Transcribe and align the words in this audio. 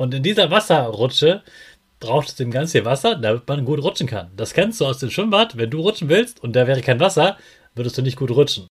Und 0.00 0.14
in 0.14 0.22
dieser 0.22 0.50
Wasserrutsche 0.50 1.42
braucht 1.98 2.28
es 2.28 2.34
dem 2.34 2.50
ganz 2.50 2.72
viel 2.72 2.86
Wasser, 2.86 3.16
damit 3.16 3.46
man 3.46 3.66
gut 3.66 3.82
rutschen 3.82 4.06
kann. 4.06 4.30
Das 4.34 4.54
kennst 4.54 4.80
du 4.80 4.86
aus 4.86 4.96
dem 4.96 5.10
Schwimmbad. 5.10 5.58
Wenn 5.58 5.68
du 5.68 5.80
rutschen 5.80 6.08
willst 6.08 6.42
und 6.42 6.56
da 6.56 6.66
wäre 6.66 6.80
kein 6.80 7.00
Wasser, 7.00 7.36
würdest 7.74 7.98
du 7.98 8.02
nicht 8.02 8.16
gut 8.16 8.30
rutschen. 8.30 8.66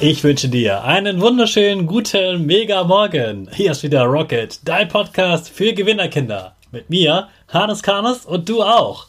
Ich 0.00 0.24
wünsche 0.24 0.48
dir 0.48 0.82
einen 0.82 1.20
wunderschönen 1.20 1.86
guten 1.86 2.46
Mega 2.46 2.84
Morgen. 2.84 3.50
Hier 3.52 3.72
ist 3.72 3.82
wieder 3.82 4.04
Rocket, 4.04 4.66
dein 4.66 4.88
Podcast 4.88 5.50
für 5.50 5.74
Gewinnerkinder. 5.74 6.56
Mit 6.70 6.88
mir, 6.88 7.28
Hannes 7.48 7.82
Karnes 7.82 8.24
und 8.24 8.48
du 8.48 8.62
auch. 8.62 9.08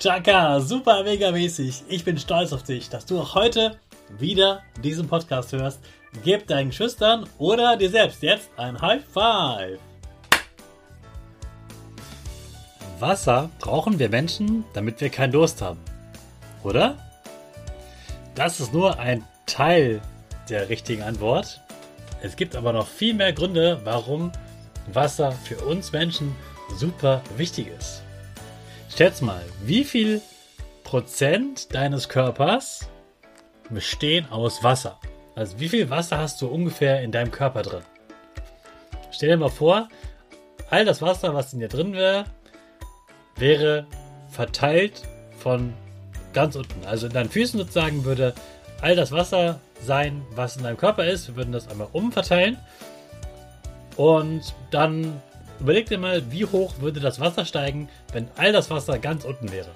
Chaka, 0.00 0.60
super 0.60 1.04
mega 1.04 1.30
mäßig. 1.30 1.82
Ich 1.86 2.06
bin 2.06 2.16
stolz 2.16 2.54
auf 2.54 2.62
dich, 2.62 2.88
dass 2.88 3.04
du 3.04 3.20
auch 3.20 3.34
heute 3.34 3.76
wieder 4.18 4.62
diesen 4.82 5.06
Podcast 5.06 5.52
hörst. 5.52 5.78
Gib 6.24 6.46
deinen 6.46 6.72
Schüchtern 6.72 7.28
oder 7.36 7.76
dir 7.76 7.90
selbst 7.90 8.22
jetzt 8.22 8.48
ein 8.56 8.80
High 8.80 9.04
Five. 9.04 9.78
Wasser 12.98 13.50
brauchen 13.58 13.98
wir 13.98 14.08
Menschen, 14.08 14.64
damit 14.72 15.02
wir 15.02 15.10
keinen 15.10 15.32
Durst 15.32 15.60
haben. 15.60 15.80
Oder? 16.64 16.96
Das 18.34 18.58
ist 18.58 18.72
nur 18.72 18.98
ein 18.98 19.22
Teil 19.44 20.00
der 20.48 20.70
richtigen 20.70 21.02
Antwort. 21.02 21.60
Es 22.22 22.36
gibt 22.36 22.56
aber 22.56 22.72
noch 22.72 22.86
viel 22.86 23.12
mehr 23.12 23.34
Gründe, 23.34 23.78
warum 23.84 24.32
Wasser 24.94 25.32
für 25.32 25.58
uns 25.58 25.92
Menschen 25.92 26.34
super 26.78 27.20
wichtig 27.36 27.66
ist. 27.78 28.02
Schätz 29.00 29.22
mal, 29.22 29.42
wie 29.64 29.84
viel 29.84 30.20
Prozent 30.84 31.74
deines 31.74 32.10
Körpers 32.10 32.86
bestehen 33.70 34.30
aus 34.30 34.62
Wasser? 34.62 35.00
Also 35.34 35.58
wie 35.58 35.70
viel 35.70 35.88
Wasser 35.88 36.18
hast 36.18 36.42
du 36.42 36.48
ungefähr 36.48 37.00
in 37.00 37.10
deinem 37.10 37.30
Körper 37.30 37.62
drin? 37.62 37.82
Stell 39.10 39.30
dir 39.30 39.38
mal 39.38 39.48
vor, 39.48 39.88
all 40.68 40.84
das 40.84 41.00
Wasser, 41.00 41.32
was 41.32 41.54
in 41.54 41.60
dir 41.60 41.68
drin 41.68 41.94
wäre, 41.94 42.26
wäre 43.36 43.86
verteilt 44.28 45.00
von 45.38 45.72
ganz 46.34 46.54
unten. 46.54 46.84
Also 46.84 47.06
in 47.06 47.14
deinen 47.14 47.30
Füßen 47.30 47.58
sozusagen 47.58 48.04
würde 48.04 48.34
all 48.82 48.96
das 48.96 49.12
Wasser 49.12 49.60
sein, 49.82 50.26
was 50.32 50.58
in 50.58 50.62
deinem 50.62 50.76
Körper 50.76 51.06
ist. 51.06 51.26
Wir 51.26 51.36
würden 51.36 51.52
das 51.52 51.68
einmal 51.68 51.88
umverteilen. 51.92 52.58
Und 53.96 54.54
dann 54.70 55.22
Überleg 55.60 55.86
dir 55.86 55.98
mal, 55.98 56.32
wie 56.32 56.46
hoch 56.46 56.74
würde 56.80 57.00
das 57.00 57.20
Wasser 57.20 57.44
steigen, 57.44 57.88
wenn 58.12 58.28
all 58.36 58.52
das 58.52 58.70
Wasser 58.70 58.98
ganz 58.98 59.24
unten 59.24 59.52
wäre. 59.52 59.70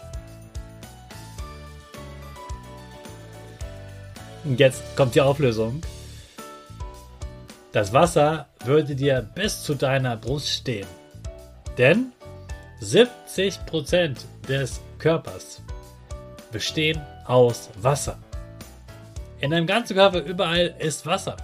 Und 4.45 4.59
jetzt 4.59 4.83
kommt 4.97 5.15
die 5.15 5.21
Auflösung. 5.21 5.83
Das 7.73 7.93
Wasser 7.93 8.47
würde 8.65 8.95
dir 8.95 9.21
bis 9.35 9.63
zu 9.63 9.75
deiner 9.75 10.17
Brust 10.17 10.49
stehen. 10.49 10.87
Denn 11.77 12.13
70% 12.81 14.17
des 14.49 14.81
Körpers 14.99 15.63
bestehen 16.53 17.01
aus 17.27 17.71
Wasser. 17.77 18.19
In 19.41 19.51
deinem 19.51 19.67
ganzen 19.67 19.97
Körper 19.97 20.21
überall 20.21 20.75
ist 20.79 21.05
Wasser, 21.05 21.37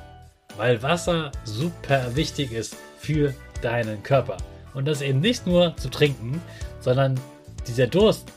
weil 0.57 0.83
Wasser 0.83 1.33
super 1.45 2.15
wichtig 2.15 2.53
ist 2.53 2.77
für 2.99 3.35
deinen 3.63 4.03
Körper. 4.03 4.37
Und 4.75 4.87
das 4.87 5.03
eben 5.03 5.21
nicht 5.21 5.47
nur 5.47 5.77
zu 5.77 5.89
trinken, 5.89 6.41
sondern 6.81 7.19
dieser 7.67 7.87
Durst, 7.87 8.33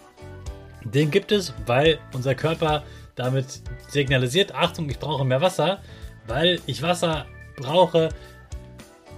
den 0.84 1.12
gibt 1.12 1.32
es, 1.32 1.54
weil 1.66 2.00
unser 2.14 2.36
Körper 2.36 2.84
damit 3.16 3.62
signalisiert, 3.88 4.54
Achtung, 4.54 4.90
ich 4.90 5.00
brauche 5.00 5.24
mehr 5.24 5.42
Wasser, 5.42 5.80
weil 6.28 6.60
ich 6.66 6.82
Wasser 6.82 7.26
brauche 7.56 8.10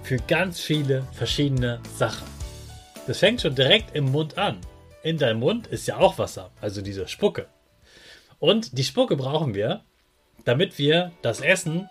für 0.02 0.18
ganz 0.18 0.60
viele 0.60 1.02
verschiedene 1.12 1.80
Sachen. 1.96 2.26
Das 3.06 3.18
fängt 3.18 3.40
schon 3.40 3.54
direkt 3.54 3.96
im 3.96 4.10
Mund 4.12 4.38
an. 4.38 4.58
In 5.02 5.18
deinem 5.18 5.40
Mund 5.40 5.66
ist 5.68 5.86
ja 5.86 5.96
auch 5.96 6.18
Wasser, 6.18 6.50
also 6.60 6.82
diese 6.82 7.08
Spucke. 7.08 7.46
Und 8.38 8.76
die 8.76 8.84
Spucke 8.84 9.16
brauchen 9.16 9.54
wir, 9.54 9.82
damit 10.44 10.78
wir 10.78 11.12
das 11.22 11.40
Essen 11.40 11.88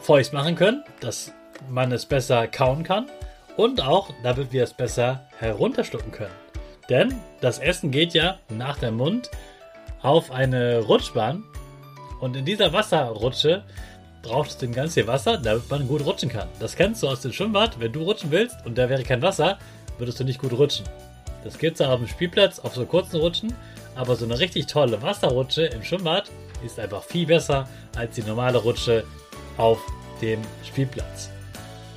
feucht 0.00 0.32
machen 0.32 0.54
können, 0.56 0.84
das 1.00 1.32
man 1.70 1.92
es 1.92 2.06
besser 2.06 2.46
kauen 2.46 2.82
kann 2.82 3.08
und 3.56 3.82
auch 3.82 4.10
damit 4.22 4.52
wir 4.52 4.64
es 4.64 4.74
besser 4.74 5.26
herunterschlucken 5.38 6.12
können. 6.12 6.34
Denn 6.88 7.14
das 7.40 7.58
Essen 7.58 7.90
geht 7.90 8.14
ja 8.14 8.38
nach 8.48 8.78
dem 8.78 8.96
Mund 8.96 9.30
auf 10.02 10.30
eine 10.30 10.80
Rutschbahn 10.80 11.42
und 12.20 12.36
in 12.36 12.44
dieser 12.44 12.72
Wasserrutsche 12.72 13.62
braucht 14.22 14.50
es 14.50 14.58
den 14.58 14.72
ganz 14.72 14.94
viel 14.94 15.06
Wasser, 15.06 15.38
damit 15.38 15.70
man 15.70 15.86
gut 15.86 16.04
rutschen 16.04 16.28
kann. 16.28 16.48
Das 16.58 16.76
kennst 16.76 17.02
du 17.02 17.08
aus 17.08 17.20
dem 17.20 17.32
Schwimmbad. 17.32 17.78
Wenn 17.78 17.92
du 17.92 18.02
rutschen 18.02 18.30
willst 18.30 18.64
und 18.64 18.78
da 18.78 18.88
wäre 18.88 19.02
kein 19.02 19.22
Wasser, 19.22 19.58
würdest 19.98 20.18
du 20.18 20.24
nicht 20.24 20.40
gut 20.40 20.52
rutschen. 20.52 20.86
Das 21.44 21.58
geht 21.58 21.76
zwar 21.76 21.90
auf 21.90 21.98
dem 22.00 22.08
Spielplatz 22.08 22.58
auf 22.58 22.74
so 22.74 22.86
kurzen 22.86 23.20
Rutschen, 23.20 23.54
aber 23.94 24.16
so 24.16 24.24
eine 24.24 24.38
richtig 24.38 24.66
tolle 24.66 25.02
Wasserrutsche 25.02 25.66
im 25.66 25.82
Schwimmbad 25.82 26.30
ist 26.64 26.80
einfach 26.80 27.02
viel 27.02 27.26
besser 27.26 27.68
als 27.96 28.14
die 28.14 28.22
normale 28.22 28.58
Rutsche 28.58 29.04
auf 29.58 29.78
dem 30.22 30.40
Spielplatz. 30.64 31.33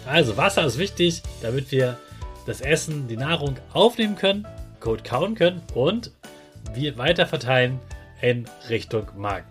Also 0.07 0.37
Wasser 0.37 0.65
ist 0.65 0.77
wichtig, 0.77 1.21
damit 1.41 1.69
wir 1.71 1.97
das 2.45 2.61
Essen, 2.61 3.09
die 3.09 3.17
Nahrung 3.17 3.57
aufnehmen 3.73 4.15
können, 4.15 4.47
gut 4.79 5.03
kauen 5.03 5.35
können 5.35 5.61
und 5.73 6.11
wir 6.73 6.97
weiter 6.97 7.27
verteilen 7.27 7.79
in 8.21 8.45
Richtung 8.69 9.05
Magen. 9.17 9.47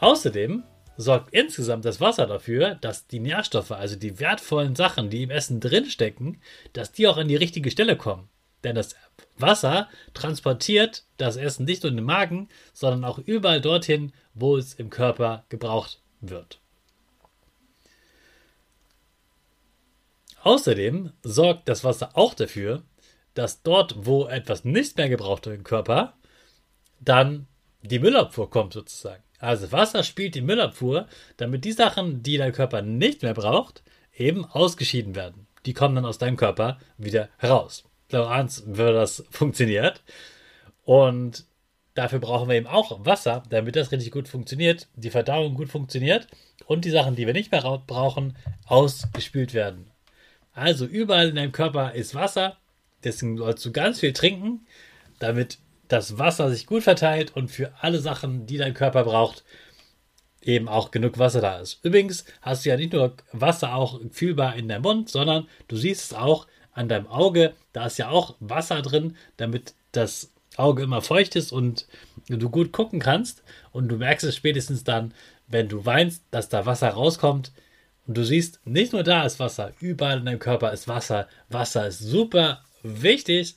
Außerdem 0.00 0.64
sorgt 0.96 1.32
insgesamt 1.32 1.84
das 1.84 2.00
Wasser 2.00 2.26
dafür, 2.26 2.74
dass 2.74 3.06
die 3.06 3.20
Nährstoffe, 3.20 3.70
also 3.70 3.94
die 3.94 4.18
wertvollen 4.18 4.74
Sachen, 4.74 5.08
die 5.08 5.22
im 5.22 5.30
Essen 5.30 5.60
drinstecken, 5.60 6.40
dass 6.72 6.90
die 6.90 7.06
auch 7.06 7.16
an 7.16 7.28
die 7.28 7.36
richtige 7.36 7.70
Stelle 7.70 7.96
kommen. 7.96 8.28
Denn 8.64 8.74
das 8.74 8.96
Wasser 9.36 9.88
transportiert 10.14 11.04
das 11.16 11.36
Essen 11.36 11.64
nicht 11.64 11.84
nur 11.84 11.90
in 11.90 11.96
den 11.96 12.04
Magen, 12.04 12.48
sondern 12.72 13.04
auch 13.04 13.18
überall 13.18 13.60
dorthin, 13.60 14.12
wo 14.34 14.56
es 14.56 14.74
im 14.74 14.90
Körper 14.90 15.44
gebraucht 15.48 16.00
wird. 16.20 16.58
Außerdem 20.42 21.12
sorgt 21.22 21.68
das 21.68 21.84
Wasser 21.84 22.10
auch 22.14 22.34
dafür, 22.34 22.82
dass 23.34 23.62
dort, 23.62 23.94
wo 24.06 24.26
etwas 24.26 24.64
nicht 24.64 24.96
mehr 24.96 25.08
gebraucht 25.08 25.46
wird 25.46 25.56
im 25.56 25.64
Körper, 25.64 26.14
dann 27.00 27.46
die 27.82 27.98
Müllabfuhr 27.98 28.50
kommt 28.50 28.72
sozusagen. 28.72 29.22
Also 29.38 29.70
Wasser 29.70 30.02
spielt 30.02 30.34
die 30.34 30.40
Müllabfuhr, 30.40 31.06
damit 31.36 31.64
die 31.64 31.72
Sachen, 31.72 32.22
die 32.22 32.36
dein 32.36 32.52
Körper 32.52 32.82
nicht 32.82 33.22
mehr 33.22 33.34
braucht, 33.34 33.82
eben 34.16 34.44
ausgeschieden 34.44 35.14
werden. 35.14 35.46
Die 35.66 35.74
kommen 35.74 35.94
dann 35.94 36.04
aus 36.04 36.18
deinem 36.18 36.36
Körper 36.36 36.78
wieder 36.96 37.28
heraus. 37.38 37.84
So 38.10 38.24
eins 38.24 38.64
würde 38.66 38.94
das 38.94 39.24
funktioniert. 39.30 40.02
Und 40.84 41.44
dafür 41.94 42.18
brauchen 42.18 42.48
wir 42.48 42.56
eben 42.56 42.66
auch 42.66 43.04
Wasser, 43.04 43.42
damit 43.50 43.76
das 43.76 43.92
richtig 43.92 44.10
gut 44.10 44.28
funktioniert, 44.28 44.88
die 44.94 45.10
Verdauung 45.10 45.54
gut 45.54 45.68
funktioniert 45.68 46.26
und 46.66 46.84
die 46.84 46.90
Sachen, 46.90 47.14
die 47.14 47.26
wir 47.26 47.34
nicht 47.34 47.52
mehr 47.52 47.62
brauchen, 47.86 48.36
ausgespült 48.66 49.54
werden. 49.54 49.90
Also 50.58 50.86
überall 50.86 51.28
in 51.28 51.36
deinem 51.36 51.52
Körper 51.52 51.94
ist 51.94 52.16
Wasser, 52.16 52.56
deswegen 53.04 53.38
sollst 53.38 53.64
du 53.64 53.70
ganz 53.70 54.00
viel 54.00 54.12
trinken, 54.12 54.66
damit 55.20 55.58
das 55.86 56.18
Wasser 56.18 56.50
sich 56.50 56.66
gut 56.66 56.82
verteilt 56.82 57.36
und 57.36 57.48
für 57.48 57.72
alle 57.80 58.00
Sachen, 58.00 58.44
die 58.46 58.56
dein 58.56 58.74
Körper 58.74 59.04
braucht, 59.04 59.44
eben 60.42 60.68
auch 60.68 60.90
genug 60.90 61.16
Wasser 61.16 61.40
da 61.40 61.60
ist. 61.60 61.78
Übrigens 61.84 62.24
hast 62.42 62.64
du 62.64 62.70
ja 62.70 62.76
nicht 62.76 62.92
nur 62.92 63.14
Wasser 63.30 63.72
auch 63.72 64.00
fühlbar 64.10 64.56
in 64.56 64.66
deinem 64.66 64.82
Mund, 64.82 65.08
sondern 65.08 65.46
du 65.68 65.76
siehst 65.76 66.10
es 66.10 66.18
auch 66.18 66.48
an 66.72 66.88
deinem 66.88 67.06
Auge. 67.06 67.54
Da 67.72 67.86
ist 67.86 67.98
ja 67.98 68.08
auch 68.08 68.34
Wasser 68.40 68.82
drin, 68.82 69.16
damit 69.36 69.74
das 69.92 70.32
Auge 70.56 70.82
immer 70.82 71.02
feucht 71.02 71.36
ist 71.36 71.52
und 71.52 71.86
du 72.28 72.50
gut 72.50 72.72
gucken 72.72 72.98
kannst. 72.98 73.44
Und 73.70 73.88
du 73.88 73.96
merkst 73.96 74.26
es 74.26 74.34
spätestens 74.34 74.82
dann, 74.82 75.14
wenn 75.46 75.68
du 75.68 75.86
weinst, 75.86 76.24
dass 76.32 76.48
da 76.48 76.66
Wasser 76.66 76.88
rauskommt. 76.90 77.52
Und 78.08 78.16
du 78.16 78.24
siehst, 78.24 78.58
nicht 78.64 78.94
nur 78.94 79.02
da 79.02 79.24
ist 79.24 79.38
Wasser, 79.38 79.72
überall 79.80 80.18
in 80.18 80.24
deinem 80.24 80.38
Körper 80.38 80.72
ist 80.72 80.88
Wasser. 80.88 81.28
Wasser 81.50 81.86
ist 81.86 81.98
super 81.98 82.64
wichtig. 82.82 83.54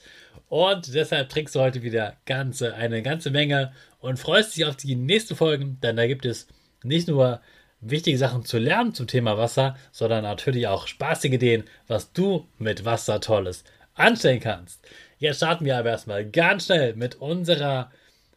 Und 0.49 0.93
deshalb 0.93 1.29
trinkst 1.29 1.55
du 1.55 1.61
heute 1.61 1.81
wieder 1.83 2.17
ganze, 2.25 2.75
eine 2.75 3.01
ganze 3.01 3.31
Menge 3.31 3.71
und 3.99 4.19
freust 4.19 4.55
dich 4.55 4.65
auf 4.65 4.75
die 4.75 4.95
nächsten 4.95 5.37
Folgen, 5.37 5.79
denn 5.81 5.95
da 5.95 6.05
gibt 6.05 6.25
es 6.25 6.47
nicht 6.83 7.07
nur 7.07 7.39
wichtige 7.79 8.17
Sachen 8.17 8.43
zu 8.43 8.57
lernen 8.57 8.93
zum 8.93 9.07
Thema 9.07 9.37
Wasser, 9.37 9.77
sondern 9.93 10.23
natürlich 10.23 10.67
auch 10.67 10.85
spaßige 10.85 11.31
Ideen, 11.31 11.63
was 11.87 12.11
du 12.11 12.45
mit 12.57 12.83
Wasser 12.83 13.21
Tolles 13.21 13.63
anstellen 13.93 14.41
kannst. 14.41 14.85
Jetzt 15.17 15.37
starten 15.37 15.63
wir 15.63 15.77
aber 15.77 15.91
erstmal 15.91 16.29
ganz 16.29 16.65
schnell 16.65 16.93
mit 16.95 17.15
unserer 17.15 17.89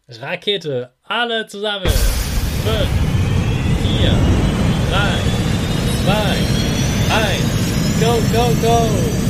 Rakete. 0.06 0.92
Alle 1.02 1.48
zusammen. 1.48 1.88
5, 1.88 3.03
go, 8.14 8.32
go, 8.32 8.62
go! 8.62 9.23